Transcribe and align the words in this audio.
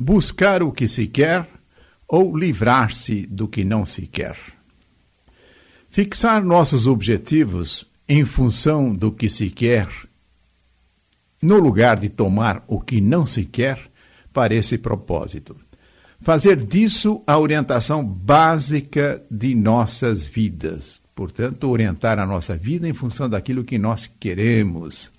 buscar 0.00 0.62
o 0.62 0.72
que 0.72 0.88
se 0.88 1.06
quer 1.06 1.46
ou 2.08 2.36
livrar-se 2.36 3.26
do 3.26 3.46
que 3.46 3.62
não 3.64 3.84
se 3.84 4.06
quer. 4.06 4.36
Fixar 5.90 6.42
nossos 6.42 6.86
objetivos 6.86 7.86
em 8.08 8.24
função 8.24 8.92
do 8.92 9.12
que 9.12 9.28
se 9.28 9.50
quer, 9.50 9.88
no 11.42 11.58
lugar 11.58 11.98
de 11.98 12.08
tomar 12.08 12.64
o 12.66 12.80
que 12.80 13.00
não 13.00 13.26
se 13.26 13.44
quer, 13.44 13.90
para 14.32 14.54
esse 14.54 14.78
propósito. 14.78 15.56
Fazer 16.20 16.56
disso 16.56 17.22
a 17.26 17.38
orientação 17.38 18.04
básica 18.04 19.22
de 19.30 19.54
nossas 19.54 20.26
vidas. 20.26 21.00
Portanto, 21.14 21.68
orientar 21.68 22.18
a 22.18 22.26
nossa 22.26 22.56
vida 22.56 22.88
em 22.88 22.92
função 22.92 23.28
daquilo 23.28 23.64
que 23.64 23.78
nós 23.78 24.06
queremos. 24.06 25.10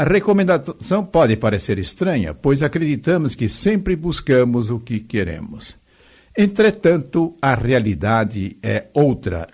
A 0.00 0.02
recomendação 0.02 1.04
pode 1.04 1.36
parecer 1.36 1.78
estranha, 1.78 2.32
pois 2.32 2.62
acreditamos 2.62 3.34
que 3.34 3.50
sempre 3.50 3.94
buscamos 3.94 4.70
o 4.70 4.80
que 4.80 4.98
queremos. 4.98 5.76
Entretanto, 6.34 7.36
a 7.42 7.54
realidade 7.54 8.56
é 8.62 8.86
outra. 8.94 9.46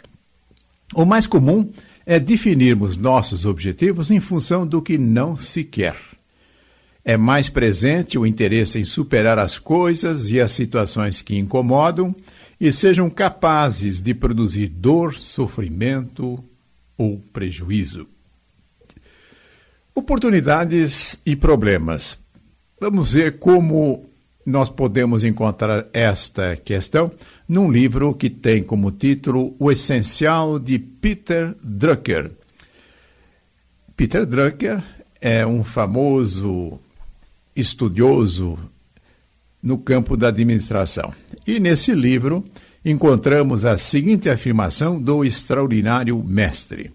O 0.94 1.04
mais 1.04 1.26
comum 1.26 1.68
é 2.06 2.20
definirmos 2.20 2.96
nossos 2.96 3.44
objetivos 3.44 4.08
em 4.08 4.20
função 4.20 4.64
do 4.64 4.80
que 4.80 4.96
não 4.96 5.36
se 5.36 5.64
quer. 5.64 5.96
É 7.04 7.16
mais 7.16 7.48
presente 7.48 8.16
o 8.16 8.24
interesse 8.24 8.78
em 8.78 8.84
superar 8.84 9.40
as 9.40 9.58
coisas 9.58 10.30
e 10.30 10.40
as 10.40 10.52
situações 10.52 11.20
que 11.20 11.36
incomodam 11.36 12.14
e 12.60 12.72
sejam 12.72 13.10
capazes 13.10 14.00
de 14.00 14.14
produzir 14.14 14.68
dor, 14.68 15.18
sofrimento 15.18 16.38
ou 16.96 17.20
prejuízo. 17.32 18.06
Oportunidades 19.98 21.18
e 21.24 21.34
problemas. 21.34 22.18
Vamos 22.78 23.14
ver 23.14 23.38
como 23.38 24.04
nós 24.44 24.68
podemos 24.68 25.24
encontrar 25.24 25.86
esta 25.90 26.54
questão 26.54 27.10
num 27.48 27.72
livro 27.72 28.12
que 28.12 28.28
tem 28.28 28.62
como 28.62 28.92
título 28.92 29.56
O 29.58 29.72
Essencial 29.72 30.58
de 30.58 30.78
Peter 30.78 31.56
Drucker. 31.62 32.30
Peter 33.96 34.26
Drucker 34.26 34.84
é 35.18 35.46
um 35.46 35.64
famoso 35.64 36.78
estudioso 37.56 38.58
no 39.62 39.78
campo 39.78 40.14
da 40.14 40.28
administração. 40.28 41.10
E 41.46 41.58
nesse 41.58 41.92
livro 41.92 42.44
encontramos 42.84 43.64
a 43.64 43.78
seguinte 43.78 44.28
afirmação 44.28 45.00
do 45.00 45.24
extraordinário 45.24 46.22
mestre. 46.22 46.92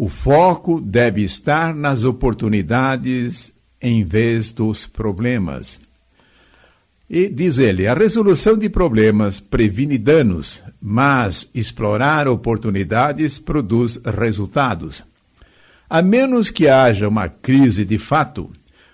O 0.00 0.08
foco 0.08 0.80
deve 0.80 1.22
estar 1.22 1.74
nas 1.74 2.04
oportunidades 2.04 3.52
em 3.82 4.04
vez 4.04 4.52
dos 4.52 4.86
problemas. 4.86 5.80
E 7.10 7.28
diz 7.28 7.58
ele: 7.58 7.84
a 7.84 7.94
resolução 7.94 8.56
de 8.56 8.68
problemas 8.68 9.40
previne 9.40 9.98
danos, 9.98 10.62
mas 10.80 11.50
explorar 11.52 12.28
oportunidades 12.28 13.40
produz 13.40 13.98
resultados. 14.04 15.02
A 15.90 16.00
menos 16.00 16.48
que 16.48 16.68
haja 16.68 17.08
uma 17.08 17.28
crise 17.28 17.84
de 17.84 17.98
fato, 17.98 18.52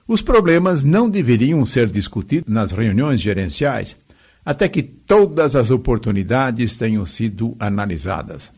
os 0.08 0.22
problemas 0.22 0.82
não 0.82 1.10
deveriam 1.10 1.66
ser 1.66 1.90
discutidos 1.90 2.50
nas 2.50 2.72
reuniões 2.72 3.20
gerenciais 3.20 3.94
até 4.42 4.70
que 4.70 4.82
todas 4.82 5.54
as 5.54 5.70
oportunidades 5.70 6.78
tenham 6.78 7.04
sido 7.04 7.54
analisadas. 7.58 8.50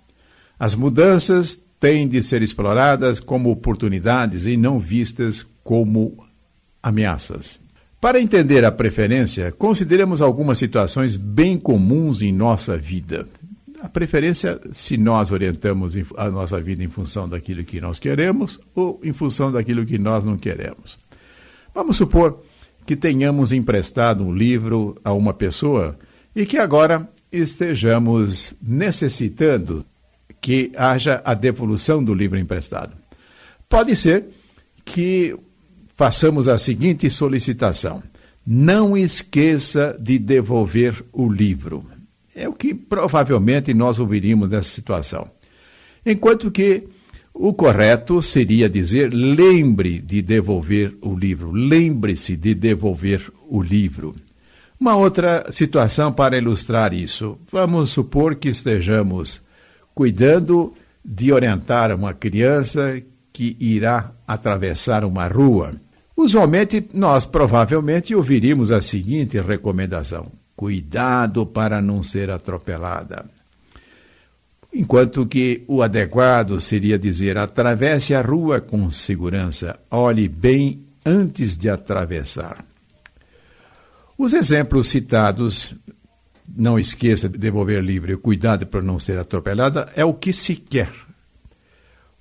As 0.57 0.77
mudanças 0.77 1.66
têm 1.87 2.09
de 2.09 2.21
ser 2.21 2.43
exploradas 2.43 3.21
como 3.21 3.49
oportunidades 3.49 4.45
e 4.45 4.57
não 4.57 4.81
vistas 4.81 5.47
como 5.63 6.27
ameaças. 6.83 7.61
Para 8.01 8.21
entender 8.21 8.65
a 8.65 8.73
preferência, 8.73 9.53
consideremos 9.53 10.21
algumas 10.21 10.59
situações 10.59 11.17
bem 11.17 11.57
comuns 11.57 12.23
em 12.23 12.33
nossa 12.33 12.77
vida. 12.77 13.29
A 13.81 13.89
preferência, 13.89 14.61
se 14.73 14.97
nós 14.97 15.31
orientamos 15.31 15.95
a 16.17 16.29
nossa 16.29 16.61
vida 16.61 16.83
em 16.83 16.89
função 16.89 17.29
daquilo 17.29 17.63
que 17.63 17.81
nós 17.81 18.01
queremos 18.01 18.59
ou 18.75 19.01
em 19.05 19.13
função 19.13 19.53
daquilo 19.53 19.87
que 19.87 19.97
nós 19.97 20.25
não 20.25 20.37
queremos. 20.37 20.99
Vamos 21.73 21.97
supor 21.97 22.43
que 22.85 22.97
tenhamos 22.97 23.53
emprestado 23.53 24.25
um 24.25 24.35
livro 24.35 25.01
a 25.05 25.13
uma 25.13 25.33
pessoa 25.33 25.97
e 26.35 26.45
que 26.47 26.59
agora 26.59 27.09
estejamos 27.31 28.57
necessitando 28.61 29.87
que 30.47 30.71
haja 30.77 31.21
a 31.25 31.35
devolução 31.35 32.05
do 32.05 32.15
livro 32.15 32.39
emprestado. 32.39 32.97
Pode 33.69 33.97
ser 33.97 34.27
que 34.85 35.35
façamos 35.97 36.47
a 36.47 36.57
seguinte 36.57 37.11
solicitação: 37.11 38.01
não 38.47 38.97
esqueça 38.97 39.97
de 40.01 40.21
devolver 40.21 41.05
o 41.13 41.29
livro. 41.29 41.85
É 42.33 42.49
o 42.49 42.53
que 42.53 42.73
provavelmente 42.75 43.75
nós 43.75 43.99
ouviríamos 43.99 44.49
nessa 44.49 44.69
situação. 44.69 45.29
Enquanto 46.05 46.49
que 46.49 46.85
o 47.35 47.53
correto 47.53 48.23
seria 48.23 48.69
dizer: 48.69 49.13
lembre 49.13 49.99
de 49.99 50.23
devolver 50.23 50.97
o 51.03 51.13
livro, 51.13 51.51
lembre-se 51.51 52.37
de 52.37 52.55
devolver 52.55 53.33
o 53.49 53.61
livro. 53.61 54.15
Uma 54.79 54.95
outra 54.95 55.45
situação 55.51 56.13
para 56.13 56.39
ilustrar 56.39 56.95
isso. 56.95 57.37
Vamos 57.51 57.91
supor 57.91 58.37
que 58.37 58.49
estejamos 58.49 59.45
cuidando 59.97 60.75
de 61.03 61.33
orientar 61.33 61.91
uma 61.91 62.13
criança 62.13 63.03
que 63.33 63.57
irá 63.59 64.13
atravessar 64.29 65.07
uma 65.07 65.27
rua. 65.27 65.73
Usualmente, 66.15 66.87
nós 66.93 67.25
provavelmente 67.25 68.15
ouviríamos 68.15 68.71
a 68.71 68.83
seguinte 68.83 69.41
recomendação: 69.41 70.31
cuidado 70.55 71.47
para 71.47 71.81
não 71.81 72.03
ser 72.03 72.31
atropelada. 72.31 73.25
Enquanto 74.71 75.25
que 75.25 75.65
o 75.67 75.81
adequado 75.81 76.61
seria 76.61 76.99
dizer: 76.99 77.39
atravesse 77.39 78.15
a 78.15 78.21
rua 78.21 78.61
com 78.61 78.91
segurança, 78.91 79.79
olhe 79.91 80.29
bem 80.29 80.85
antes 81.07 81.57
de 81.57 81.71
atravessar. 81.71 82.63
Os 84.19 84.35
exemplos 84.35 84.89
citados 84.89 85.75
não 86.55 86.79
esqueça 86.79 87.29
de 87.29 87.39
devolver 87.39 87.83
livre 87.83 88.15
o 88.15 88.19
cuidado 88.19 88.67
para 88.67 88.83
não 88.83 88.99
ser 88.99 89.19
atropelada, 89.19 89.91
é 89.95 90.05
o 90.05 90.15
que 90.15 90.33
se 90.33 90.57
quer. 90.57 90.93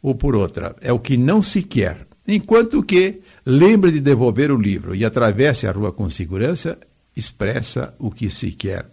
Ou 0.01 0.15
por 0.15 0.35
outra, 0.35 0.75
é 0.81 0.91
o 0.91 0.99
que 0.99 1.17
não 1.17 1.41
se 1.41 1.61
quer. 1.61 2.07
Enquanto 2.27 2.83
que 2.83 3.21
lembre 3.45 3.91
de 3.91 3.99
devolver 3.99 4.51
o 4.51 4.57
livro 4.57 4.95
e 4.95 5.05
atravesse 5.05 5.67
a 5.67 5.71
rua 5.71 5.91
com 5.91 6.09
segurança, 6.09 6.77
expressa 7.15 7.93
o 7.99 8.09
que 8.11 8.29
se 8.29 8.51
quer. 8.51 8.87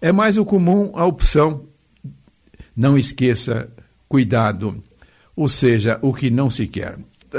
É 0.00 0.12
mais 0.12 0.36
o 0.36 0.44
comum 0.44 0.92
a 0.94 1.04
opção 1.04 1.64
não 2.76 2.96
esqueça 2.96 3.68
cuidado, 4.08 4.82
ou 5.34 5.48
seja, 5.48 5.98
o 6.00 6.14
que 6.14 6.30
não 6.30 6.48
se 6.48 6.68
quer. 6.68 6.96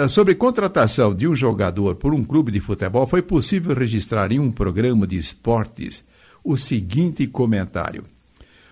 Sobre 0.09 0.35
contratação 0.35 1.15
de 1.15 1.27
um 1.27 1.35
jogador 1.35 1.95
por 1.95 2.13
um 2.13 2.23
clube 2.23 2.51
de 2.51 2.59
futebol, 2.59 3.07
foi 3.07 3.21
possível 3.21 3.73
registrar 3.73 4.31
em 4.31 4.39
um 4.39 4.51
programa 4.51 5.07
de 5.07 5.17
esportes 5.17 6.03
o 6.43 6.57
seguinte 6.57 7.27
comentário: 7.27 8.03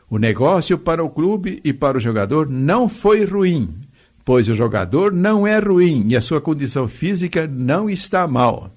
O 0.09 0.17
negócio 0.17 0.77
para 0.77 1.03
o 1.03 1.09
clube 1.09 1.59
e 1.63 1.73
para 1.73 1.97
o 1.97 2.01
jogador 2.01 2.49
não 2.49 2.87
foi 2.87 3.23
ruim, 3.25 3.73
pois 4.23 4.49
o 4.49 4.55
jogador 4.55 5.11
não 5.11 5.45
é 5.45 5.59
ruim 5.59 6.05
e 6.07 6.15
a 6.15 6.21
sua 6.21 6.41
condição 6.41 6.87
física 6.87 7.47
não 7.47 7.89
está 7.89 8.27
mal. 8.27 8.71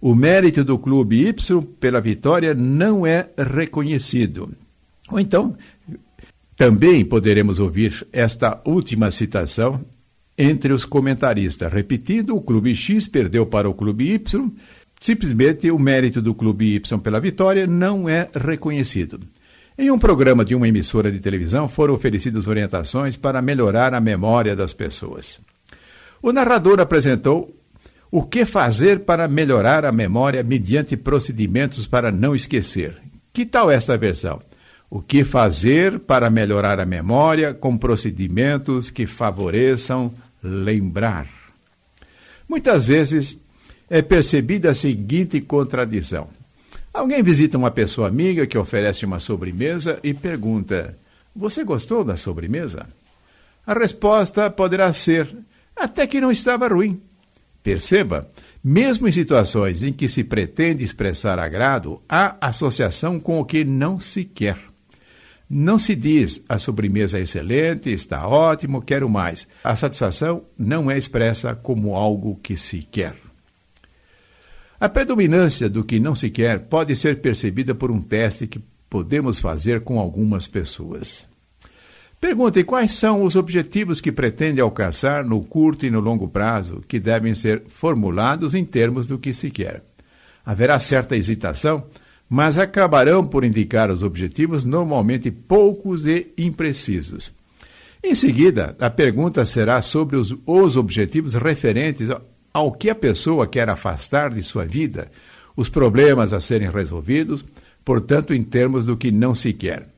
O 0.00 0.14
mérito 0.14 0.62
do 0.62 0.78
clube 0.78 1.26
Y 1.28 1.62
pela 1.80 2.00
vitória 2.00 2.54
não 2.54 3.06
é 3.06 3.30
reconhecido. 3.38 4.52
Ou 5.10 5.18
então, 5.18 5.56
também 6.56 7.04
poderemos 7.04 7.58
ouvir 7.58 8.06
esta 8.12 8.60
última 8.64 9.10
citação 9.10 9.80
entre 10.36 10.72
os 10.72 10.84
comentaristas. 10.84 11.72
Repetindo, 11.72 12.36
o 12.36 12.40
clube 12.40 12.74
X 12.74 13.08
perdeu 13.08 13.46
para 13.46 13.68
o 13.68 13.74
clube 13.74 14.12
Y 14.12 14.52
Simplesmente 15.04 15.70
o 15.70 15.78
mérito 15.78 16.22
do 16.22 16.34
Clube 16.34 16.76
Y 16.76 16.98
pela 16.98 17.20
vitória 17.20 17.66
não 17.66 18.08
é 18.08 18.26
reconhecido. 18.34 19.20
Em 19.76 19.90
um 19.90 19.98
programa 19.98 20.42
de 20.46 20.54
uma 20.54 20.66
emissora 20.66 21.12
de 21.12 21.18
televisão 21.18 21.68
foram 21.68 21.92
oferecidas 21.92 22.46
orientações 22.46 23.14
para 23.14 23.42
melhorar 23.42 23.92
a 23.92 24.00
memória 24.00 24.56
das 24.56 24.72
pessoas. 24.72 25.38
O 26.22 26.32
narrador 26.32 26.80
apresentou 26.80 27.54
o 28.10 28.22
que 28.22 28.46
fazer 28.46 29.00
para 29.00 29.28
melhorar 29.28 29.84
a 29.84 29.92
memória 29.92 30.42
mediante 30.42 30.96
procedimentos 30.96 31.86
para 31.86 32.10
não 32.10 32.34
esquecer. 32.34 32.96
Que 33.30 33.44
tal 33.44 33.70
esta 33.70 33.98
versão? 33.98 34.40
O 34.88 35.02
que 35.02 35.22
fazer 35.22 35.98
para 35.98 36.30
melhorar 36.30 36.80
a 36.80 36.86
memória 36.86 37.52
com 37.52 37.76
procedimentos 37.76 38.88
que 38.88 39.06
favoreçam 39.06 40.14
lembrar? 40.42 41.26
Muitas 42.48 42.86
vezes 42.86 43.43
é 43.94 44.02
percebida 44.02 44.70
a 44.70 44.74
seguinte 44.74 45.40
contradição. 45.40 46.26
Alguém 46.92 47.22
visita 47.22 47.56
uma 47.56 47.70
pessoa 47.70 48.08
amiga 48.08 48.44
que 48.44 48.58
oferece 48.58 49.06
uma 49.06 49.20
sobremesa 49.20 50.00
e 50.02 50.12
pergunta: 50.12 50.98
Você 51.34 51.62
gostou 51.62 52.02
da 52.02 52.16
sobremesa? 52.16 52.88
A 53.64 53.72
resposta 53.72 54.50
poderá 54.50 54.92
ser: 54.92 55.32
Até 55.76 56.08
que 56.08 56.20
não 56.20 56.32
estava 56.32 56.66
ruim. 56.66 57.00
Perceba, 57.62 58.28
Mesmo 58.64 59.06
em 59.06 59.12
situações 59.12 59.84
em 59.84 59.92
que 59.92 60.08
se 60.08 60.24
pretende 60.24 60.82
expressar 60.82 61.38
agrado, 61.38 62.02
há 62.08 62.36
associação 62.40 63.20
com 63.20 63.38
o 63.38 63.44
que 63.44 63.62
não 63.62 64.00
se 64.00 64.24
quer. 64.24 64.58
Não 65.48 65.78
se 65.78 65.94
diz 65.94 66.42
a 66.48 66.58
sobremesa 66.58 67.18
é 67.18 67.22
excelente, 67.22 67.92
está 67.92 68.26
ótimo, 68.26 68.82
quero 68.82 69.08
mais. 69.08 69.46
A 69.62 69.76
satisfação 69.76 70.42
não 70.58 70.90
é 70.90 70.98
expressa 70.98 71.54
como 71.54 71.94
algo 71.94 72.40
que 72.42 72.56
se 72.56 72.82
quer. 72.90 73.23
A 74.80 74.88
predominância 74.88 75.68
do 75.68 75.84
que 75.84 76.00
não 76.00 76.14
se 76.14 76.30
quer 76.30 76.60
pode 76.60 76.94
ser 76.96 77.20
percebida 77.20 77.74
por 77.74 77.90
um 77.90 78.00
teste 78.00 78.46
que 78.46 78.60
podemos 78.90 79.38
fazer 79.38 79.80
com 79.80 79.98
algumas 79.98 80.46
pessoas. 80.46 81.26
Pergunte 82.20 82.64
quais 82.64 82.92
são 82.92 83.22
os 83.22 83.36
objetivos 83.36 84.00
que 84.00 84.10
pretende 84.10 84.60
alcançar 84.60 85.24
no 85.24 85.44
curto 85.44 85.84
e 85.84 85.90
no 85.90 86.00
longo 86.00 86.26
prazo, 86.26 86.82
que 86.88 86.98
devem 86.98 87.34
ser 87.34 87.64
formulados 87.68 88.54
em 88.54 88.64
termos 88.64 89.06
do 89.06 89.18
que 89.18 89.34
se 89.34 89.50
quer. 89.50 89.82
Haverá 90.44 90.78
certa 90.80 91.16
hesitação, 91.16 91.84
mas 92.28 92.58
acabarão 92.58 93.26
por 93.26 93.44
indicar 93.44 93.90
os 93.90 94.02
objetivos 94.02 94.64
normalmente 94.64 95.30
poucos 95.30 96.06
e 96.06 96.32
imprecisos. 96.38 97.32
Em 98.02 98.14
seguida, 98.14 98.76
a 98.80 98.90
pergunta 98.90 99.44
será 99.44 99.80
sobre 99.82 100.16
os, 100.16 100.34
os 100.46 100.76
objetivos 100.76 101.34
referentes 101.34 102.08
ao 102.54 102.70
que 102.70 102.88
a 102.88 102.94
pessoa 102.94 103.48
quer 103.48 103.68
afastar 103.68 104.30
de 104.30 104.40
sua 104.40 104.64
vida, 104.64 105.10
os 105.56 105.68
problemas 105.68 106.32
a 106.32 106.38
serem 106.38 106.70
resolvidos, 106.70 107.44
portanto, 107.84 108.32
em 108.32 108.44
termos 108.44 108.86
do 108.86 108.96
que 108.96 109.10
não 109.10 109.34
se 109.34 109.52
quer. 109.52 109.88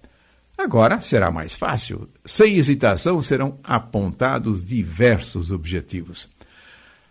Agora 0.56 1.02
será 1.02 1.30
mais 1.30 1.54
fácil. 1.54 2.08
Sem 2.24 2.56
hesitação 2.56 3.22
serão 3.22 3.58
apontados 3.62 4.64
diversos 4.64 5.50
objetivos. 5.50 6.28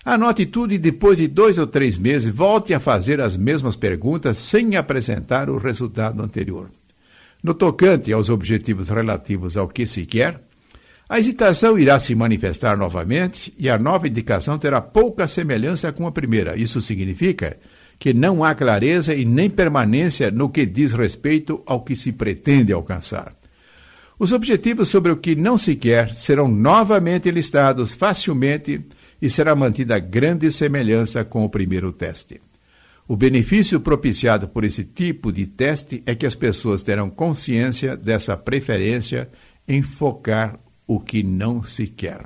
Anote 0.03 0.47
tudo 0.47 0.73
e 0.73 0.79
depois 0.79 1.19
de 1.19 1.27
dois 1.27 1.59
ou 1.59 1.67
três 1.67 1.97
meses 1.97 2.29
volte 2.29 2.73
a 2.73 2.79
fazer 2.79 3.21
as 3.21 3.37
mesmas 3.37 3.75
perguntas 3.75 4.39
sem 4.39 4.75
apresentar 4.75 5.49
o 5.49 5.57
resultado 5.57 6.21
anterior. 6.23 6.69
No 7.41 7.53
tocante 7.53 8.11
aos 8.11 8.29
objetivos 8.29 8.89
relativos 8.89 9.57
ao 9.57 9.67
que 9.67 9.85
se 9.85 10.05
quer, 10.05 10.41
a 11.07 11.19
hesitação 11.19 11.77
irá 11.77 11.99
se 11.99 12.15
manifestar 12.15 12.75
novamente 12.75 13.53
e 13.59 13.69
a 13.69 13.77
nova 13.77 14.07
indicação 14.07 14.57
terá 14.57 14.81
pouca 14.81 15.27
semelhança 15.27 15.91
com 15.91 16.07
a 16.07 16.11
primeira. 16.11 16.57
Isso 16.57 16.81
significa 16.81 17.57
que 17.99 18.13
não 18.13 18.43
há 18.43 18.55
clareza 18.55 19.13
e 19.13 19.23
nem 19.23 19.49
permanência 19.49 20.31
no 20.31 20.49
que 20.49 20.65
diz 20.65 20.93
respeito 20.93 21.61
ao 21.65 21.81
que 21.81 21.95
se 21.95 22.11
pretende 22.11 22.73
alcançar. 22.73 23.35
Os 24.17 24.31
objetivos 24.31 24.87
sobre 24.87 25.11
o 25.11 25.17
que 25.17 25.35
não 25.35 25.57
se 25.57 25.75
quer 25.75 26.13
serão 26.15 26.47
novamente 26.47 27.29
listados 27.29 27.93
facilmente 27.93 28.83
e 29.21 29.29
será 29.29 29.55
mantida 29.55 29.99
grande 29.99 30.49
semelhança 30.49 31.23
com 31.23 31.45
o 31.45 31.49
primeiro 31.49 31.91
teste. 31.91 32.41
O 33.07 33.15
benefício 33.15 33.79
propiciado 33.79 34.47
por 34.47 34.63
esse 34.63 34.83
tipo 34.83 35.31
de 35.31 35.45
teste 35.45 36.01
é 36.05 36.15
que 36.15 36.25
as 36.25 36.33
pessoas 36.33 36.81
terão 36.81 37.09
consciência 37.09 37.95
dessa 37.95 38.35
preferência 38.35 39.29
em 39.67 39.83
focar 39.83 40.59
o 40.87 40.99
que 40.99 41.23
não 41.23 41.63
se 41.63 41.87
quer. 41.87 42.21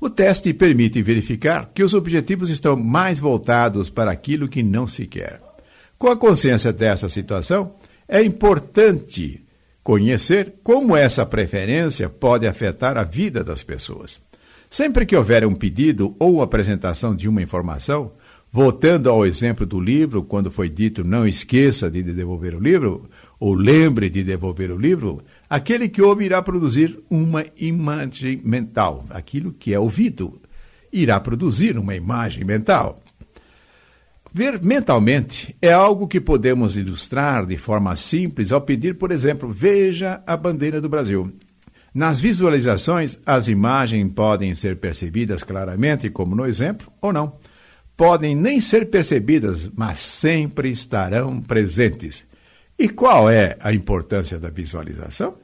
O 0.00 0.10
teste 0.10 0.52
permite 0.52 1.02
verificar 1.02 1.70
que 1.74 1.82
os 1.82 1.94
objetivos 1.94 2.50
estão 2.50 2.76
mais 2.76 3.18
voltados 3.18 3.88
para 3.88 4.10
aquilo 4.10 4.48
que 4.48 4.62
não 4.62 4.86
se 4.86 5.06
quer. 5.06 5.40
Com 5.98 6.08
a 6.08 6.16
consciência 6.16 6.72
dessa 6.72 7.08
situação, 7.08 7.74
é 8.06 8.22
importante 8.22 9.42
conhecer 9.82 10.56
como 10.62 10.96
essa 10.96 11.24
preferência 11.24 12.08
pode 12.08 12.46
afetar 12.46 12.98
a 12.98 13.04
vida 13.04 13.42
das 13.42 13.62
pessoas. 13.62 14.20
Sempre 14.68 15.06
que 15.06 15.16
houver 15.16 15.46
um 15.46 15.54
pedido 15.54 16.14
ou 16.18 16.42
apresentação 16.42 17.14
de 17.14 17.28
uma 17.28 17.40
informação, 17.40 18.12
voltando 18.52 19.08
ao 19.08 19.24
exemplo 19.24 19.64
do 19.64 19.80
livro, 19.80 20.22
quando 20.22 20.50
foi 20.50 20.68
dito 20.68 21.04
não 21.04 21.26
esqueça 21.26 21.90
de 21.90 22.02
devolver 22.02 22.54
o 22.54 22.60
livro, 22.60 23.08
ou 23.38 23.54
lembre 23.54 24.08
de 24.08 24.24
devolver 24.24 24.70
o 24.70 24.78
livro, 24.78 25.22
aquele 25.48 25.88
que 25.88 26.00
ouve 26.00 26.24
irá 26.24 26.40
produzir 26.40 26.98
uma 27.10 27.44
imagem 27.56 28.40
mental. 28.44 29.04
Aquilo 29.10 29.52
que 29.52 29.74
é 29.74 29.78
ouvido 29.78 30.40
irá 30.92 31.20
produzir 31.20 31.76
uma 31.78 31.94
imagem 31.94 32.44
mental. 32.44 32.98
Ver 34.32 34.62
mentalmente 34.62 35.56
é 35.62 35.72
algo 35.72 36.06
que 36.06 36.20
podemos 36.20 36.76
ilustrar 36.76 37.46
de 37.46 37.56
forma 37.56 37.96
simples 37.96 38.52
ao 38.52 38.60
pedir, 38.60 38.96
por 38.96 39.10
exemplo, 39.10 39.50
veja 39.50 40.22
a 40.26 40.36
bandeira 40.36 40.80
do 40.80 40.88
Brasil. 40.88 41.32
Nas 41.94 42.20
visualizações, 42.20 43.18
as 43.24 43.48
imagens 43.48 44.12
podem 44.12 44.54
ser 44.54 44.76
percebidas 44.76 45.42
claramente, 45.42 46.10
como 46.10 46.36
no 46.36 46.44
exemplo, 46.44 46.92
ou 47.00 47.10
não. 47.10 47.38
Podem 47.96 48.36
nem 48.36 48.60
ser 48.60 48.90
percebidas, 48.90 49.70
mas 49.74 50.00
sempre 50.00 50.68
estarão 50.70 51.40
presentes. 51.40 52.26
E 52.78 52.88
qual 52.88 53.30
é 53.30 53.56
a 53.60 53.72
importância 53.72 54.38
da 54.38 54.50
visualização? 54.50 55.34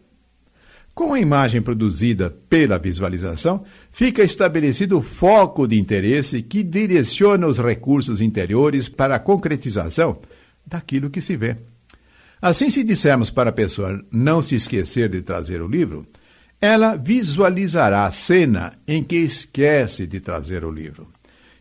Com 0.94 1.14
a 1.14 1.20
imagem 1.20 1.62
produzida 1.62 2.30
pela 2.50 2.78
visualização, 2.78 3.64
fica 3.90 4.22
estabelecido 4.22 4.98
o 4.98 5.02
foco 5.02 5.66
de 5.66 5.78
interesse 5.78 6.42
que 6.42 6.62
direciona 6.62 7.46
os 7.46 7.58
recursos 7.58 8.20
interiores 8.20 8.90
para 8.90 9.16
a 9.16 9.18
concretização 9.18 10.18
daquilo 10.66 11.08
que 11.08 11.22
se 11.22 11.34
vê. 11.34 11.56
Assim, 12.42 12.68
se 12.68 12.84
dissermos 12.84 13.30
para 13.30 13.48
a 13.48 13.54
pessoa 13.54 14.04
não 14.10 14.42
se 14.42 14.54
esquecer 14.54 15.08
de 15.08 15.22
trazer 15.22 15.62
o 15.62 15.68
livro, 15.68 16.06
ela 16.60 16.94
visualizará 16.94 18.04
a 18.04 18.10
cena 18.10 18.74
em 18.86 19.02
que 19.02 19.16
esquece 19.16 20.06
de 20.06 20.20
trazer 20.20 20.64
o 20.64 20.70
livro. 20.70 21.08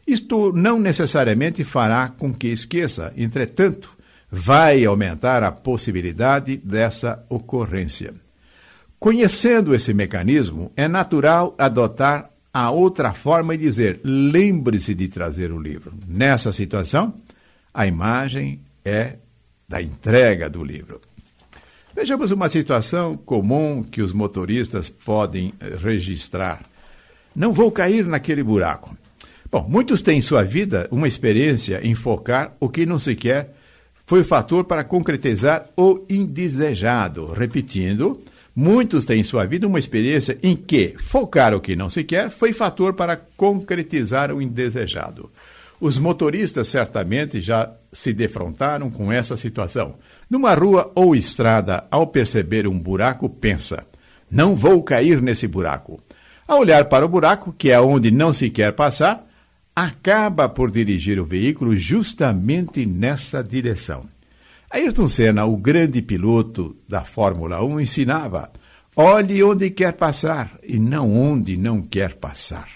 Isto 0.06 0.52
não 0.52 0.80
necessariamente 0.80 1.64
fará 1.64 2.10
com 2.10 2.34
que 2.34 2.48
esqueça, 2.48 3.14
entretanto, 3.16 3.96
vai 4.32 4.86
aumentar 4.86 5.44
a 5.44 5.52
possibilidade 5.52 6.56
dessa 6.56 7.26
ocorrência. 7.28 8.14
Conhecendo 8.98 9.76
esse 9.76 9.94
mecanismo, 9.94 10.72
é 10.78 10.88
natural 10.88 11.54
adotar 11.58 12.30
a 12.54 12.72
outra 12.72 13.14
forma 13.14 13.56
e 13.56 13.58
dizer: 13.58 14.00
lembre-se 14.04 14.94
de 14.94 15.08
trazer 15.10 15.52
o 15.52 15.60
livro. 15.60 15.94
Nessa 16.08 16.54
situação, 16.54 17.14
a 17.74 17.86
imagem 17.86 18.62
é 18.86 19.18
da 19.68 19.82
entrega 19.82 20.50
do 20.50 20.64
livro. 20.64 21.02
Vejamos 21.94 22.32
uma 22.32 22.48
situação 22.48 23.18
comum 23.18 23.84
que 23.84 24.02
os 24.02 24.14
motoristas 24.14 24.88
podem 24.90 25.54
eh, 25.60 25.78
registrar. 25.78 26.62
Não 27.36 27.52
vou 27.52 27.72
cair 27.72 28.06
naquele 28.06 28.44
buraco. 28.44 28.96
Bom, 29.52 29.66
muitos 29.68 30.02
têm 30.02 30.20
em 30.20 30.22
sua 30.22 30.44
vida 30.44 30.88
uma 30.90 31.08
experiência 31.08 31.86
em 31.86 31.94
focar 31.96 32.56
o 32.60 32.70
que 32.70 32.86
não 32.86 32.98
se 32.98 33.16
quer 33.16 33.56
foi 34.12 34.20
o 34.20 34.26
fator 34.26 34.66
para 34.66 34.84
concretizar 34.84 35.70
o 35.78 36.02
indesejado. 36.10 37.32
Repetindo, 37.32 38.20
Muitos 38.54 39.06
têm 39.06 39.22
em 39.22 39.24
sua 39.24 39.46
vida 39.46 39.66
uma 39.66 39.80
experiência 39.80 40.38
em 40.44 40.54
que 40.54 40.96
focar 40.98 41.54
o 41.54 41.62
que 41.62 41.74
não 41.74 41.90
se 41.90 42.04
quer 42.04 42.30
foi 42.30 42.52
fator 42.52 42.94
para 42.94 43.16
concretizar 43.16 44.30
o 44.30 44.42
indesejado. 44.42 45.32
Os 45.80 45.98
motoristas 45.98 46.68
certamente 46.68 47.40
já 47.40 47.72
se 47.90 48.12
defrontaram 48.12 48.92
com 48.92 49.10
essa 49.10 49.38
situação. 49.38 49.96
Numa 50.30 50.54
rua 50.54 50.92
ou 50.94 51.16
estrada, 51.16 51.86
ao 51.90 52.06
perceber 52.06 52.68
um 52.68 52.78
buraco, 52.78 53.30
pensa: 53.30 53.88
não 54.30 54.54
vou 54.54 54.84
cair 54.84 55.22
nesse 55.22 55.48
buraco. 55.48 56.04
Ao 56.46 56.60
olhar 56.60 56.84
para 56.90 57.06
o 57.06 57.10
buraco, 57.10 57.56
que 57.58 57.72
é 57.72 57.80
onde 57.80 58.12
não 58.12 58.34
se 58.34 58.50
quer 58.50 58.74
passar, 58.74 59.26
acaba 59.76 60.50
por 60.50 60.72
dirigir 60.72 61.20
o 61.20 61.26
veículo 61.26 61.76
justamente 61.76 62.86
nessa 62.86 63.44
direção. 63.44 64.06
Ayrton 64.70 65.08
Senna, 65.08 65.46
o 65.46 65.58
grande 65.58 66.02
piloto 66.02 66.76
da 66.88 67.04
Fórmula 67.04 67.64
1, 67.64 67.82
ensinava: 67.82 68.52
olhe 68.96 69.44
onde 69.44 69.70
quer 69.70 69.94
passar 69.94 70.58
e 70.64 70.80
não 70.80 71.12
onde 71.12 71.58
não 71.58 71.82
quer 71.82 72.16
passar. 72.16 72.70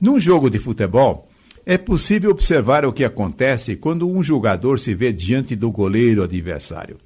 Num 0.00 0.20
jogo 0.20 0.48
de 0.48 0.58
futebol, 0.58 1.28
é 1.66 1.76
possível 1.76 2.30
observar 2.30 2.86
o 2.86 2.92
que 2.92 3.04
acontece 3.04 3.76
quando 3.76 4.08
um 4.08 4.22
jogador 4.22 4.78
se 4.78 4.94
vê 4.94 5.12
diante 5.12 5.54
do 5.56 5.70
goleiro 5.70 6.22
adversário. 6.22 6.98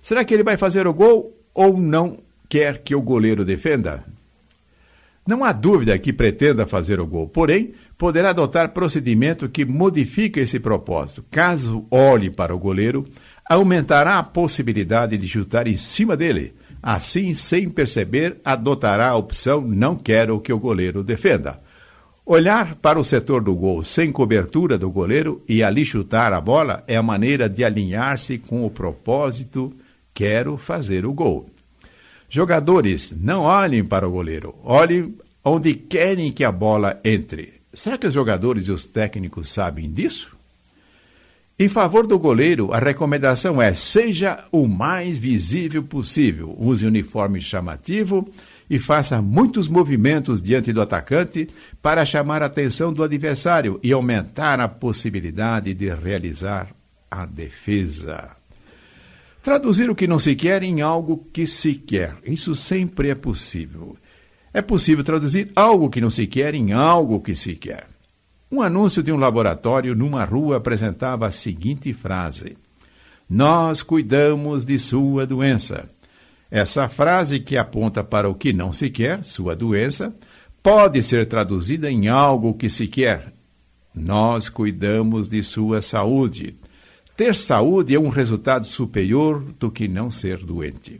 Será 0.00 0.24
que 0.24 0.32
ele 0.32 0.44
vai 0.44 0.56
fazer 0.56 0.86
o 0.86 0.94
gol 0.94 1.36
ou 1.52 1.76
não 1.76 2.18
quer 2.48 2.78
que 2.78 2.94
o 2.94 3.02
goleiro 3.02 3.44
defenda? 3.44 4.04
Não 5.26 5.42
há 5.42 5.52
dúvida 5.52 5.98
que 5.98 6.12
pretenda 6.12 6.64
fazer 6.66 7.00
o 7.00 7.06
gol, 7.06 7.26
porém, 7.26 7.74
poderá 7.98 8.30
adotar 8.30 8.72
procedimento 8.72 9.48
que 9.48 9.64
modifica 9.64 10.40
esse 10.40 10.60
propósito. 10.60 11.24
Caso 11.30 11.86
olhe 11.90 12.30
para 12.30 12.54
o 12.54 12.58
goleiro, 12.58 13.04
aumentará 13.48 14.18
a 14.18 14.22
possibilidade 14.22 15.16
de 15.16 15.28
chutar 15.28 15.66
em 15.66 15.76
cima 15.76 16.16
dele. 16.16 16.54
Assim, 16.82 17.34
sem 17.34 17.68
perceber, 17.68 18.40
adotará 18.44 19.08
a 19.08 19.16
opção 19.16 19.60
não 19.60 19.96
quero 19.96 20.40
que 20.40 20.52
o 20.52 20.58
goleiro 20.58 21.02
defenda. 21.02 21.58
Olhar 22.24 22.74
para 22.74 22.98
o 22.98 23.04
setor 23.04 23.40
do 23.40 23.54
gol 23.54 23.84
sem 23.84 24.10
cobertura 24.10 24.76
do 24.76 24.90
goleiro 24.90 25.42
e 25.48 25.62
ali 25.62 25.84
chutar 25.84 26.32
a 26.32 26.40
bola 26.40 26.82
é 26.88 26.96
a 26.96 27.02
maneira 27.02 27.48
de 27.48 27.64
alinhar-se 27.64 28.36
com 28.36 28.66
o 28.66 28.70
propósito 28.70 29.72
quero 30.12 30.56
fazer 30.56 31.06
o 31.06 31.12
gol. 31.12 31.48
Jogadores, 32.28 33.14
não 33.16 33.42
olhem 33.42 33.84
para 33.84 34.08
o 34.08 34.10
goleiro, 34.10 34.56
olhem 34.64 35.14
onde 35.44 35.74
querem 35.74 36.32
que 36.32 36.42
a 36.42 36.50
bola 36.50 37.00
entre. 37.04 37.55
Será 37.76 37.98
que 37.98 38.06
os 38.06 38.14
jogadores 38.14 38.68
e 38.68 38.72
os 38.72 38.86
técnicos 38.86 39.50
sabem 39.50 39.92
disso? 39.92 40.34
Em 41.58 41.68
favor 41.68 42.06
do 42.06 42.18
goleiro, 42.18 42.72
a 42.72 42.78
recomendação 42.78 43.60
é: 43.60 43.74
seja 43.74 44.46
o 44.50 44.66
mais 44.66 45.18
visível 45.18 45.82
possível. 45.82 46.56
Use 46.58 46.86
uniforme 46.86 47.38
chamativo 47.38 48.26
e 48.70 48.78
faça 48.78 49.20
muitos 49.20 49.68
movimentos 49.68 50.40
diante 50.40 50.72
do 50.72 50.80
atacante 50.80 51.50
para 51.82 52.06
chamar 52.06 52.42
a 52.42 52.46
atenção 52.46 52.90
do 52.94 53.02
adversário 53.02 53.78
e 53.82 53.92
aumentar 53.92 54.58
a 54.58 54.68
possibilidade 54.68 55.74
de 55.74 55.94
realizar 55.94 56.68
a 57.10 57.26
defesa. 57.26 58.30
Traduzir 59.42 59.90
o 59.90 59.94
que 59.94 60.06
não 60.06 60.18
se 60.18 60.34
quer 60.34 60.62
em 60.62 60.80
algo 60.80 61.26
que 61.30 61.46
se 61.46 61.74
quer. 61.74 62.16
Isso 62.24 62.56
sempre 62.56 63.10
é 63.10 63.14
possível. 63.14 63.98
É 64.56 64.62
possível 64.62 65.04
traduzir 65.04 65.52
algo 65.54 65.90
que 65.90 66.00
não 66.00 66.08
se 66.08 66.26
quer 66.26 66.54
em 66.54 66.72
algo 66.72 67.20
que 67.20 67.36
se 67.36 67.54
quer. 67.54 67.86
Um 68.50 68.62
anúncio 68.62 69.02
de 69.02 69.12
um 69.12 69.18
laboratório 69.18 69.94
numa 69.94 70.24
rua 70.24 70.56
apresentava 70.56 71.26
a 71.26 71.30
seguinte 71.30 71.92
frase: 71.92 72.56
Nós 73.28 73.82
cuidamos 73.82 74.64
de 74.64 74.78
sua 74.78 75.26
doença. 75.26 75.86
Essa 76.50 76.88
frase, 76.88 77.38
que 77.38 77.58
aponta 77.58 78.02
para 78.02 78.30
o 78.30 78.34
que 78.34 78.50
não 78.50 78.72
se 78.72 78.88
quer, 78.88 79.22
sua 79.24 79.54
doença, 79.54 80.16
pode 80.62 81.02
ser 81.02 81.26
traduzida 81.26 81.90
em 81.90 82.08
algo 82.08 82.54
que 82.54 82.70
se 82.70 82.88
quer. 82.88 83.34
Nós 83.94 84.48
cuidamos 84.48 85.28
de 85.28 85.42
sua 85.42 85.82
saúde. 85.82 86.56
Ter 87.14 87.34
saúde 87.34 87.94
é 87.94 88.00
um 88.00 88.08
resultado 88.08 88.64
superior 88.64 89.44
do 89.60 89.70
que 89.70 89.86
não 89.86 90.10
ser 90.10 90.38
doente. 90.38 90.98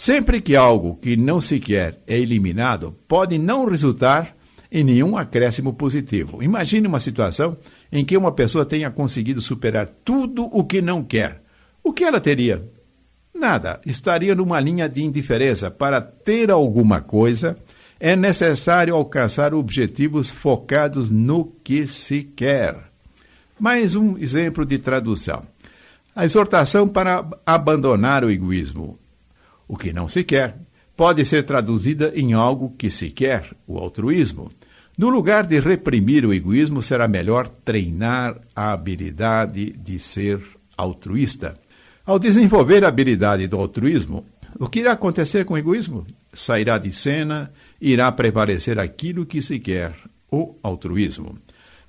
Sempre 0.00 0.40
que 0.40 0.56
algo 0.56 0.96
que 0.96 1.14
não 1.14 1.42
se 1.42 1.60
quer 1.60 2.00
é 2.06 2.18
eliminado, 2.18 2.96
pode 3.06 3.36
não 3.36 3.66
resultar 3.66 4.34
em 4.72 4.82
nenhum 4.82 5.14
acréscimo 5.14 5.74
positivo. 5.74 6.42
Imagine 6.42 6.88
uma 6.88 6.98
situação 6.98 7.58
em 7.92 8.02
que 8.02 8.16
uma 8.16 8.32
pessoa 8.32 8.64
tenha 8.64 8.90
conseguido 8.90 9.42
superar 9.42 9.90
tudo 10.02 10.46
o 10.56 10.64
que 10.64 10.80
não 10.80 11.04
quer. 11.04 11.42
O 11.84 11.92
que 11.92 12.02
ela 12.02 12.18
teria? 12.18 12.66
Nada. 13.34 13.78
Estaria 13.84 14.34
numa 14.34 14.58
linha 14.58 14.88
de 14.88 15.04
indiferença. 15.04 15.70
Para 15.70 16.00
ter 16.00 16.50
alguma 16.50 17.02
coisa, 17.02 17.54
é 18.00 18.16
necessário 18.16 18.94
alcançar 18.94 19.52
objetivos 19.52 20.30
focados 20.30 21.10
no 21.10 21.44
que 21.62 21.86
se 21.86 22.22
quer. 22.22 22.74
Mais 23.58 23.94
um 23.94 24.16
exemplo 24.16 24.64
de 24.64 24.78
tradução. 24.78 25.42
A 26.16 26.24
exortação 26.24 26.88
para 26.88 27.22
abandonar 27.44 28.24
o 28.24 28.30
egoísmo. 28.30 28.98
O 29.70 29.76
que 29.76 29.92
não 29.92 30.08
se 30.08 30.24
quer 30.24 30.56
pode 30.96 31.24
ser 31.24 31.44
traduzida 31.44 32.12
em 32.16 32.32
algo 32.32 32.74
que 32.76 32.90
se 32.90 33.08
quer, 33.08 33.54
o 33.68 33.78
altruísmo. 33.78 34.50
No 34.98 35.08
lugar 35.08 35.46
de 35.46 35.60
reprimir 35.60 36.26
o 36.26 36.34
egoísmo, 36.34 36.82
será 36.82 37.06
melhor 37.06 37.48
treinar 37.48 38.40
a 38.54 38.72
habilidade 38.72 39.70
de 39.70 40.00
ser 40.00 40.40
altruísta. 40.76 41.56
Ao 42.04 42.18
desenvolver 42.18 42.84
a 42.84 42.88
habilidade 42.88 43.46
do 43.46 43.58
altruísmo, 43.58 44.26
o 44.58 44.68
que 44.68 44.80
irá 44.80 44.90
acontecer 44.90 45.44
com 45.44 45.54
o 45.54 45.58
egoísmo? 45.58 46.04
Sairá 46.34 46.76
de 46.76 46.90
cena, 46.90 47.52
irá 47.80 48.10
prevalecer 48.10 48.76
aquilo 48.76 49.24
que 49.24 49.40
se 49.40 49.60
quer, 49.60 49.94
o 50.32 50.56
altruísmo. 50.64 51.36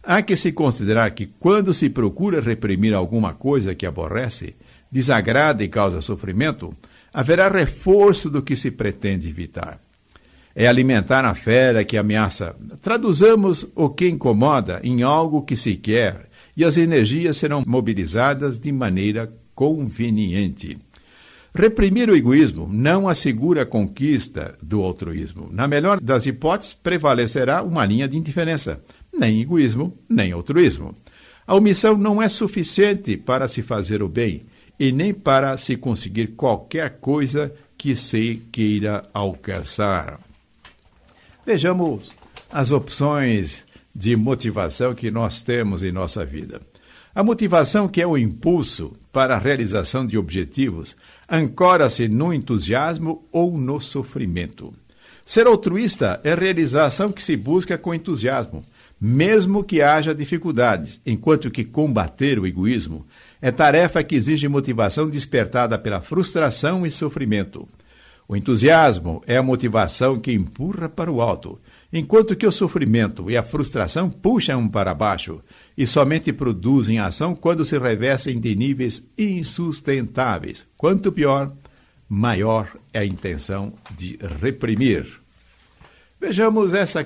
Há 0.03 0.21
que 0.21 0.35
se 0.35 0.51
considerar 0.51 1.09
que 1.15 1.25
quando 1.25 1.73
se 1.73 1.89
procura 1.89 2.41
reprimir 2.41 2.93
alguma 2.93 3.33
coisa 3.33 3.73
que 3.73 3.87
aborrece, 3.87 4.55
desagrada 4.91 5.63
e 5.63 5.67
causa 5.67 5.99
sofrimento, 5.99 6.71
haverá 7.13 7.49
reforço 7.49 8.29
do 8.29 8.41
que 8.41 8.55
se 8.55 8.71
pretende 8.71 9.27
evitar. 9.27 9.79
É 10.55 10.67
alimentar 10.67 11.23
a 11.25 11.33
fera 11.33 11.83
que 11.83 11.97
ameaça. 11.97 12.55
Traduzamos 12.81 13.69
o 13.75 13.89
que 13.89 14.07
incomoda 14.07 14.81
em 14.83 15.01
algo 15.01 15.43
que 15.43 15.55
se 15.55 15.75
quer, 15.75 16.29
e 16.55 16.65
as 16.65 16.77
energias 16.77 17.37
serão 17.37 17.63
mobilizadas 17.65 18.59
de 18.59 18.71
maneira 18.71 19.33
conveniente. 19.55 20.77
Reprimir 21.53 22.09
o 22.09 22.15
egoísmo 22.15 22.69
não 22.71 23.09
assegura 23.09 23.63
a 23.63 23.65
conquista 23.65 24.57
do 24.61 24.81
altruísmo. 24.81 25.49
Na 25.51 25.67
melhor 25.67 25.99
das 25.99 26.25
hipóteses, 26.25 26.73
prevalecerá 26.73 27.61
uma 27.61 27.85
linha 27.85 28.07
de 28.07 28.17
indiferença. 28.17 28.81
Nem 29.13 29.41
egoísmo, 29.41 29.97
nem 30.09 30.31
altruísmo. 30.31 30.93
A 31.45 31.55
omissão 31.55 31.97
não 31.97 32.21
é 32.21 32.29
suficiente 32.29 33.17
para 33.17 33.47
se 33.49 33.61
fazer 33.61 34.01
o 34.01 34.07
bem 34.07 34.45
e 34.81 34.91
nem 34.91 35.13
para 35.13 35.55
se 35.57 35.77
conseguir 35.77 36.29
qualquer 36.29 36.97
coisa 36.99 37.53
que 37.77 37.95
se 37.95 38.41
queira 38.51 39.07
alcançar. 39.13 40.19
Vejamos 41.45 42.09
as 42.51 42.71
opções 42.71 43.63
de 43.93 44.15
motivação 44.15 44.95
que 44.95 45.11
nós 45.11 45.39
temos 45.39 45.83
em 45.83 45.91
nossa 45.91 46.25
vida. 46.25 46.59
A 47.13 47.21
motivação, 47.21 47.87
que 47.87 48.01
é 48.01 48.07
o 48.07 48.17
impulso 48.17 48.93
para 49.11 49.35
a 49.35 49.37
realização 49.37 50.07
de 50.07 50.17
objetivos, 50.17 50.97
ancora-se 51.29 52.07
no 52.07 52.33
entusiasmo 52.33 53.23
ou 53.31 53.55
no 53.55 53.79
sofrimento. 53.79 54.73
Ser 55.23 55.45
altruísta 55.45 56.19
é 56.23 56.33
realização 56.33 57.11
que 57.11 57.21
se 57.21 57.37
busca 57.37 57.77
com 57.77 57.93
entusiasmo, 57.93 58.65
mesmo 58.99 59.63
que 59.63 59.83
haja 59.83 60.15
dificuldades, 60.15 60.99
enquanto 61.05 61.51
que 61.51 61.63
combater 61.63 62.39
o 62.39 62.47
egoísmo 62.47 63.05
é 63.41 63.51
tarefa 63.51 64.03
que 64.03 64.15
exige 64.15 64.47
motivação 64.47 65.09
despertada 65.09 65.77
pela 65.79 65.99
frustração 65.99 66.85
e 66.85 66.91
sofrimento. 66.91 67.67
O 68.27 68.35
entusiasmo 68.35 69.21
é 69.27 69.35
a 69.35 69.43
motivação 69.43 70.19
que 70.19 70.31
empurra 70.31 70.87
para 70.87 71.11
o 71.11 71.21
alto, 71.21 71.59
enquanto 71.91 72.35
que 72.35 72.47
o 72.47 72.51
sofrimento 72.51 73.29
e 73.29 73.35
a 73.35 73.43
frustração 73.43 74.09
puxam 74.09 74.69
para 74.69 74.93
baixo 74.93 75.41
e 75.77 75.85
somente 75.85 76.31
produzem 76.31 76.99
ação 76.99 77.35
quando 77.35 77.65
se 77.65 77.77
revestem 77.77 78.39
de 78.39 78.55
níveis 78.55 79.03
insustentáveis. 79.17 80.65
Quanto 80.77 81.11
pior, 81.11 81.51
maior 82.07 82.71
é 82.93 82.99
a 82.99 83.05
intenção 83.05 83.73
de 83.97 84.17
reprimir. 84.39 85.07
Vejamos 86.19 86.73
essa 86.73 87.05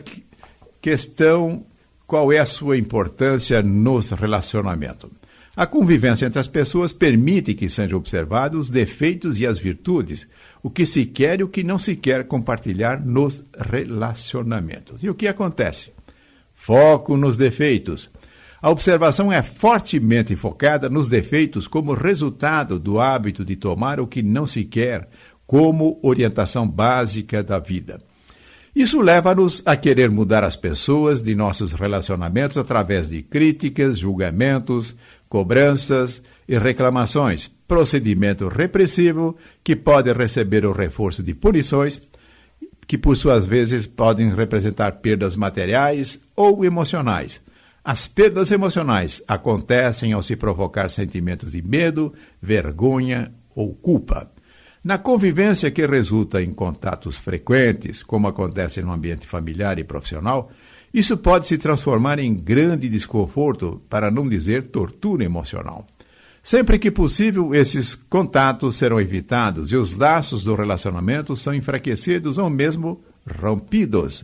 questão, 0.79 1.65
qual 2.05 2.31
é 2.31 2.37
a 2.37 2.45
sua 2.45 2.77
importância 2.77 3.63
nos 3.63 4.11
relacionamentos. 4.11 5.09
A 5.55 5.65
convivência 5.65 6.25
entre 6.25 6.39
as 6.39 6.49
pessoas 6.49 6.91
permite 6.91 7.53
que 7.53 7.69
sejam 7.69 7.97
observados 7.97 8.59
os 8.59 8.69
defeitos 8.69 9.39
e 9.39 9.47
as 9.47 9.57
virtudes, 9.57 10.27
o 10.61 10.69
que 10.69 10.85
se 10.85 11.05
quer 11.05 11.39
e 11.39 11.43
o 11.43 11.47
que 11.47 11.63
não 11.63 11.79
se 11.79 11.95
quer 11.95 12.25
compartilhar 12.25 12.99
nos 13.05 13.41
relacionamentos. 13.57 15.01
E 15.01 15.09
o 15.09 15.15
que 15.15 15.27
acontece? 15.27 15.93
Foco 16.53 17.15
nos 17.15 17.37
defeitos. 17.37 18.11
A 18.61 18.69
observação 18.69 19.31
é 19.31 19.41
fortemente 19.41 20.35
focada 20.35 20.89
nos 20.89 21.07
defeitos 21.07 21.67
como 21.67 21.93
resultado 21.93 22.77
do 22.77 22.99
hábito 22.99 23.45
de 23.45 23.55
tomar 23.55 23.99
o 24.01 24.07
que 24.07 24.21
não 24.21 24.45
se 24.45 24.65
quer 24.65 25.07
como 25.47 25.99
orientação 26.01 26.67
básica 26.67 27.41
da 27.41 27.59
vida. 27.59 28.01
Isso 28.75 28.99
leva-nos 28.99 29.63
a 29.65 29.77
querer 29.77 30.11
mudar 30.11 30.43
as 30.43 30.57
pessoas 30.57 31.21
de 31.21 31.33
nossos 31.33 31.71
relacionamentos 31.71 32.57
através 32.57 33.09
de 33.09 33.21
críticas, 33.21 33.97
julgamentos, 33.97 34.93
cobranças 35.29 36.21
e 36.45 36.57
reclamações, 36.57 37.49
procedimento 37.65 38.49
repressivo 38.49 39.37
que 39.63 39.77
pode 39.77 40.11
receber 40.11 40.65
o 40.65 40.73
reforço 40.73 41.23
de 41.23 41.33
punições, 41.33 42.01
que 42.85 42.97
por 42.97 43.15
suas 43.15 43.45
vezes 43.45 43.87
podem 43.87 44.35
representar 44.35 44.91
perdas 44.97 45.37
materiais 45.37 46.19
ou 46.35 46.65
emocionais. 46.65 47.41
As 47.81 48.09
perdas 48.09 48.51
emocionais 48.51 49.23
acontecem 49.25 50.11
ao 50.11 50.21
se 50.21 50.35
provocar 50.35 50.89
sentimentos 50.89 51.53
de 51.53 51.61
medo, 51.61 52.13
vergonha 52.41 53.31
ou 53.55 53.73
culpa. 53.73 54.34
Na 54.85 54.99
convivência 54.99 55.71
que 55.71 55.83
resulta 55.87 56.43
em 56.43 56.53
contatos 56.53 57.17
frequentes, 57.17 58.03
como 58.03 58.27
acontece 58.27 58.83
no 58.83 58.91
ambiente 58.91 59.25
familiar 59.25 59.79
e 59.79 59.83
profissional, 59.83 60.51
isso 60.93 61.17
pode 61.17 61.47
se 61.47 61.57
transformar 61.57 62.19
em 62.19 62.35
grande 62.35 62.87
desconforto, 62.87 63.81
para 63.89 64.11
não 64.11 64.29
dizer 64.29 64.67
tortura 64.67 65.23
emocional. 65.23 65.87
Sempre 66.43 66.77
que 66.77 66.91
possível, 66.91 67.55
esses 67.55 67.95
contatos 67.95 68.75
serão 68.75 69.01
evitados 69.01 69.71
e 69.71 69.75
os 69.75 69.91
laços 69.91 70.43
do 70.43 70.53
relacionamento 70.53 71.35
são 71.35 71.55
enfraquecidos 71.55 72.37
ou 72.37 72.47
mesmo 72.47 73.03
rompidos. 73.41 74.23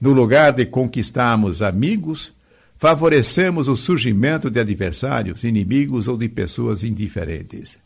No 0.00 0.14
lugar 0.14 0.54
de 0.54 0.64
conquistarmos 0.64 1.60
amigos, 1.60 2.32
favorecemos 2.78 3.68
o 3.68 3.76
surgimento 3.76 4.48
de 4.48 4.58
adversários, 4.58 5.44
inimigos 5.44 6.08
ou 6.08 6.16
de 6.16 6.30
pessoas 6.30 6.82
indiferentes. 6.82 7.81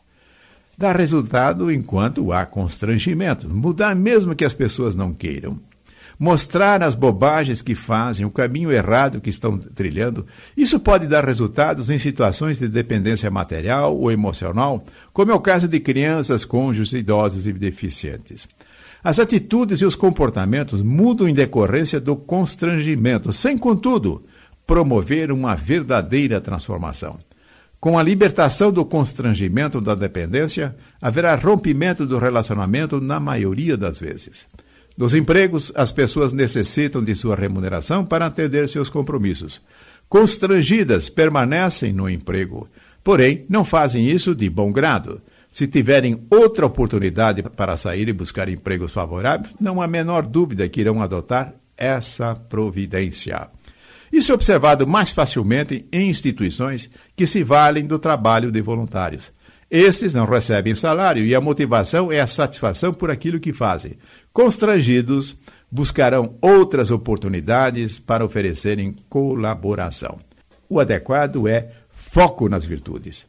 Dá 0.77 0.91
resultado 0.91 1.71
enquanto 1.71 2.31
há 2.31 2.45
constrangimento. 2.45 3.49
Mudar 3.49 3.95
mesmo 3.95 4.35
que 4.35 4.45
as 4.45 4.53
pessoas 4.53 4.95
não 4.95 5.13
queiram 5.13 5.59
mostrar 6.19 6.81
as 6.81 6.95
bobagens 6.95 7.61
que 7.61 7.75
fazem, 7.75 8.25
o 8.25 8.31
caminho 8.31 8.71
errado 8.71 9.21
que 9.21 9.29
estão 9.29 9.57
trilhando. 9.57 10.25
Isso 10.55 10.79
pode 10.79 11.07
dar 11.07 11.23
resultados 11.23 11.89
em 11.89 11.99
situações 11.99 12.57
de 12.57 12.67
dependência 12.67 13.29
material 13.29 13.95
ou 13.95 14.11
emocional, 14.11 14.83
como 15.13 15.31
é 15.31 15.35
o 15.35 15.39
caso 15.39 15.67
de 15.67 15.79
crianças, 15.79 16.45
cônjuges, 16.45 16.93
idosos 16.93 17.45
e 17.45 17.53
deficientes. 17.53 18.47
As 19.03 19.19
atitudes 19.19 19.79
e 19.81 19.85
os 19.85 19.95
comportamentos 19.95 20.81
mudam 20.81 21.29
em 21.29 21.33
decorrência 21.33 21.99
do 21.99 22.15
constrangimento, 22.15 23.31
sem, 23.31 23.57
contudo, 23.57 24.25
promover 24.65 25.31
uma 25.31 25.55
verdadeira 25.55 26.41
transformação. 26.41 27.17
Com 27.79 27.97
a 27.97 28.03
libertação 28.03 28.71
do 28.71 28.83
constrangimento 28.83 29.79
da 29.79 29.93
dependência, 29.93 30.75
haverá 30.99 31.35
rompimento 31.35 32.05
do 32.05 32.17
relacionamento 32.17 32.99
na 32.99 33.19
maioria 33.19 33.77
das 33.77 33.99
vezes. 33.99 34.47
Nos 34.97 35.13
empregos, 35.13 35.71
as 35.75 35.91
pessoas 35.91 36.33
necessitam 36.33 37.03
de 37.03 37.15
sua 37.15 37.35
remuneração 37.35 38.03
para 38.03 38.25
atender 38.25 38.67
seus 38.67 38.89
compromissos. 38.89 39.61
Constrangidas, 40.09 41.07
permanecem 41.07 41.93
no 41.93 42.09
emprego, 42.09 42.67
porém 43.03 43.45
não 43.47 43.63
fazem 43.63 44.09
isso 44.09 44.33
de 44.33 44.49
bom 44.49 44.71
grado. 44.71 45.21
Se 45.51 45.67
tiverem 45.67 46.25
outra 46.31 46.65
oportunidade 46.65 47.43
para 47.43 47.77
sair 47.77 48.09
e 48.09 48.13
buscar 48.13 48.49
empregos 48.49 48.91
favoráveis, 48.91 49.53
não 49.61 49.81
há 49.81 49.87
menor 49.87 50.25
dúvida 50.25 50.67
que 50.67 50.81
irão 50.81 50.99
adotar 51.01 51.53
essa 51.77 52.33
providência. 52.33 53.49
Isso 54.11 54.31
é 54.31 54.35
observado 54.35 54.87
mais 54.87 55.11
facilmente 55.11 55.85
em 55.91 56.09
instituições 56.09 56.89
que 57.15 57.27
se 57.27 57.43
valem 57.43 57.85
do 57.85 57.99
trabalho 57.99 58.51
de 58.51 58.61
voluntários. 58.61 59.31
Estes 59.69 60.13
não 60.13 60.25
recebem 60.25 60.73
salário 60.75 61.25
e 61.25 61.35
a 61.35 61.41
motivação 61.41 62.11
é 62.11 62.21
a 62.21 62.27
satisfação 62.27 62.93
por 62.93 63.11
aquilo 63.11 63.39
que 63.39 63.51
fazem. 63.51 63.97
Constrangidos, 64.31 65.35
buscarão 65.69 66.37
outras 66.41 66.89
oportunidades 66.89 67.99
para 67.99 68.23
oferecerem 68.23 68.95
colaboração. 69.09 70.17
O 70.69 70.79
adequado 70.79 71.47
é 71.47 71.71
foco 71.89 72.47
nas 72.47 72.65
virtudes. 72.65 73.27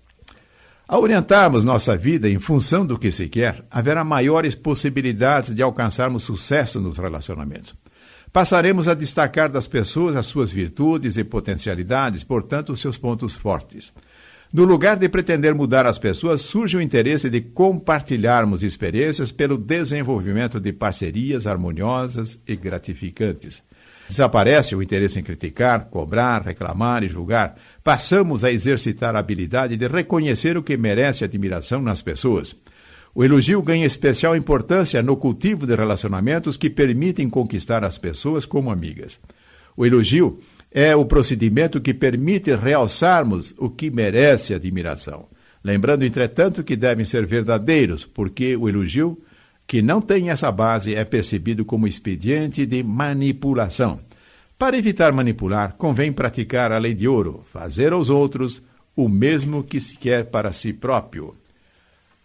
Ao 0.86 1.02
orientarmos 1.02 1.64
nossa 1.64 1.96
vida 1.96 2.30
em 2.30 2.38
função 2.38 2.86
do 2.86 2.98
que 2.98 3.10
se 3.10 3.28
quer, 3.28 3.62
haverá 3.70 4.02
maiores 4.02 4.54
possibilidades 4.54 5.54
de 5.54 5.62
alcançarmos 5.62 6.22
sucesso 6.22 6.80
nos 6.80 6.96
relacionamentos. 6.96 7.74
Passaremos 8.38 8.86
a 8.86 8.94
destacar 8.94 9.48
das 9.48 9.66
pessoas 9.66 10.14
as 10.14 10.26
suas 10.26 10.52
virtudes 10.52 11.16
e 11.16 11.24
potencialidades, 11.24 12.22
portanto, 12.22 12.72
os 12.72 12.78
seus 12.78 12.96
pontos 12.96 13.34
fortes. 13.34 13.92
No 14.52 14.62
lugar 14.62 14.96
de 14.96 15.08
pretender 15.08 15.52
mudar 15.56 15.86
as 15.86 15.98
pessoas, 15.98 16.42
surge 16.42 16.76
o 16.76 16.80
interesse 16.80 17.28
de 17.28 17.40
compartilharmos 17.40 18.62
experiências 18.62 19.32
pelo 19.32 19.58
desenvolvimento 19.58 20.60
de 20.60 20.72
parcerias 20.72 21.48
harmoniosas 21.48 22.38
e 22.46 22.54
gratificantes. 22.54 23.60
Desaparece 24.08 24.76
o 24.76 24.82
interesse 24.84 25.18
em 25.18 25.24
criticar, 25.24 25.86
cobrar, 25.86 26.42
reclamar 26.42 27.02
e 27.02 27.08
julgar. 27.08 27.56
Passamos 27.82 28.44
a 28.44 28.52
exercitar 28.52 29.16
a 29.16 29.18
habilidade 29.18 29.76
de 29.76 29.88
reconhecer 29.88 30.56
o 30.56 30.62
que 30.62 30.76
merece 30.76 31.24
admiração 31.24 31.82
nas 31.82 32.02
pessoas. 32.02 32.54
O 33.18 33.24
elogio 33.24 33.60
ganha 33.60 33.84
especial 33.84 34.36
importância 34.36 35.02
no 35.02 35.16
cultivo 35.16 35.66
de 35.66 35.74
relacionamentos 35.74 36.56
que 36.56 36.70
permitem 36.70 37.28
conquistar 37.28 37.82
as 37.82 37.98
pessoas 37.98 38.44
como 38.44 38.70
amigas. 38.70 39.18
O 39.76 39.84
elogio 39.84 40.38
é 40.70 40.94
o 40.94 41.04
procedimento 41.04 41.80
que 41.80 41.92
permite 41.92 42.54
realçarmos 42.54 43.52
o 43.58 43.68
que 43.68 43.90
merece 43.90 44.54
admiração. 44.54 45.26
Lembrando, 45.64 46.04
entretanto, 46.04 46.62
que 46.62 46.76
devem 46.76 47.04
ser 47.04 47.26
verdadeiros, 47.26 48.04
porque 48.04 48.56
o 48.56 48.68
elogio 48.68 49.20
que 49.66 49.82
não 49.82 50.00
tem 50.00 50.30
essa 50.30 50.52
base 50.52 50.94
é 50.94 51.04
percebido 51.04 51.64
como 51.64 51.88
expediente 51.88 52.64
de 52.64 52.84
manipulação. 52.84 53.98
Para 54.56 54.78
evitar 54.78 55.12
manipular, 55.12 55.74
convém 55.76 56.12
praticar 56.12 56.70
a 56.70 56.78
lei 56.78 56.94
de 56.94 57.08
ouro, 57.08 57.42
fazer 57.52 57.92
aos 57.92 58.10
outros 58.10 58.62
o 58.94 59.08
mesmo 59.08 59.64
que 59.64 59.80
se 59.80 59.96
quer 59.96 60.26
para 60.26 60.52
si 60.52 60.72
próprio 60.72 61.34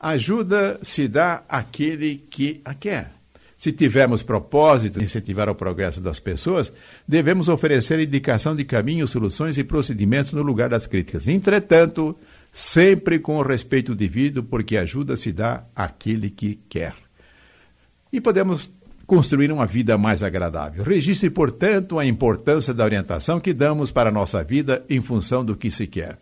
ajuda 0.03 0.79
se 0.81 1.07
dá 1.07 1.43
àquele 1.47 2.15
que 2.29 2.61
a 2.65 2.73
quer. 2.73 3.11
Se 3.57 3.71
tivermos 3.71 4.21
propósito 4.21 4.99
de 4.99 5.05
incentivar 5.05 5.47
o 5.47 5.55
progresso 5.55 6.01
das 6.01 6.19
pessoas, 6.19 6.73
devemos 7.07 7.47
oferecer 7.47 7.97
indicação 7.99 8.53
de 8.53 8.65
caminhos, 8.65 9.11
soluções 9.11 9.57
e 9.57 9.63
procedimentos 9.63 10.33
no 10.33 10.41
lugar 10.41 10.69
das 10.69 10.85
críticas. 10.85 11.29
Entretanto, 11.29 12.13
sempre 12.51 13.17
com 13.19 13.37
o 13.37 13.41
respeito 13.41 13.95
devido, 13.95 14.43
porque 14.43 14.75
ajuda 14.75 15.15
se 15.15 15.31
dá 15.31 15.63
àquele 15.73 16.29
que 16.29 16.59
quer. 16.67 16.93
E 18.11 18.19
podemos 18.19 18.69
construir 19.07 19.51
uma 19.51 19.65
vida 19.65 19.97
mais 19.97 20.21
agradável. 20.21 20.83
Registre, 20.83 21.29
portanto, 21.29 21.97
a 21.97 22.05
importância 22.05 22.73
da 22.73 22.83
orientação 22.83 23.39
que 23.39 23.53
damos 23.53 23.91
para 23.91 24.09
a 24.09 24.13
nossa 24.13 24.43
vida 24.43 24.83
em 24.89 25.01
função 25.01 25.43
do 25.43 25.55
que 25.55 25.71
se 25.71 25.87
quer. 25.87 26.17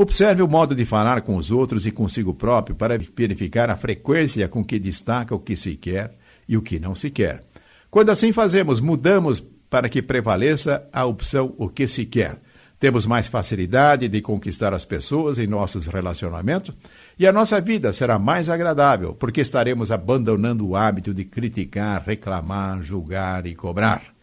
Observe 0.00 0.42
o 0.42 0.46
modo 0.46 0.76
de 0.76 0.84
falar 0.84 1.22
com 1.22 1.34
os 1.34 1.50
outros 1.50 1.84
e 1.84 1.90
consigo 1.90 2.32
próprio 2.32 2.76
para 2.76 2.96
verificar 3.16 3.68
a 3.68 3.76
frequência 3.76 4.46
com 4.46 4.64
que 4.64 4.78
destaca 4.78 5.34
o 5.34 5.40
que 5.40 5.56
se 5.56 5.74
quer 5.74 6.16
e 6.48 6.56
o 6.56 6.62
que 6.62 6.78
não 6.78 6.94
se 6.94 7.10
quer. 7.10 7.42
Quando 7.90 8.10
assim 8.10 8.30
fazemos, 8.30 8.78
mudamos 8.78 9.40
para 9.68 9.88
que 9.88 10.00
prevaleça 10.00 10.88
a 10.92 11.04
opção 11.04 11.52
o 11.58 11.68
que 11.68 11.88
se 11.88 12.06
quer. 12.06 12.38
Temos 12.78 13.06
mais 13.06 13.26
facilidade 13.26 14.06
de 14.06 14.20
conquistar 14.20 14.72
as 14.72 14.84
pessoas 14.84 15.36
em 15.36 15.48
nossos 15.48 15.88
relacionamentos 15.88 16.76
e 17.18 17.26
a 17.26 17.32
nossa 17.32 17.60
vida 17.60 17.92
será 17.92 18.20
mais 18.20 18.48
agradável, 18.48 19.14
porque 19.14 19.40
estaremos 19.40 19.90
abandonando 19.90 20.64
o 20.64 20.76
hábito 20.76 21.12
de 21.12 21.24
criticar, 21.24 22.04
reclamar, 22.06 22.84
julgar 22.84 23.48
e 23.48 23.54
cobrar. 23.56 24.16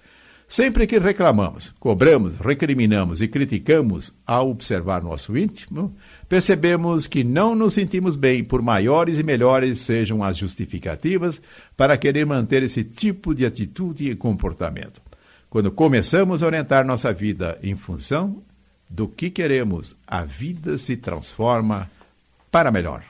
Sempre 0.47 0.85
que 0.85 0.99
reclamamos, 0.99 1.73
cobramos, 1.79 2.37
recriminamos 2.37 3.21
e 3.21 3.27
criticamos 3.27 4.13
ao 4.25 4.51
observar 4.51 5.03
nosso 5.03 5.35
íntimo, 5.35 5.95
percebemos 6.29 7.07
que 7.07 7.23
não 7.23 7.55
nos 7.55 7.73
sentimos 7.73 8.15
bem, 8.15 8.43
por 8.43 8.61
maiores 8.61 9.17
e 9.17 9.23
melhores 9.23 9.79
sejam 9.79 10.23
as 10.23 10.37
justificativas 10.37 11.41
para 11.75 11.97
querer 11.97 12.25
manter 12.25 12.61
esse 12.61 12.83
tipo 12.83 13.33
de 13.33 13.45
atitude 13.45 14.11
e 14.11 14.15
comportamento. 14.15 15.01
Quando 15.49 15.71
começamos 15.71 16.43
a 16.43 16.45
orientar 16.45 16.85
nossa 16.85 17.11
vida 17.11 17.57
em 17.63 17.75
função 17.75 18.43
do 18.87 19.07
que 19.07 19.31
queremos, 19.31 19.95
a 20.05 20.23
vida 20.23 20.77
se 20.77 20.95
transforma 20.95 21.89
para 22.51 22.71
melhor. 22.71 23.03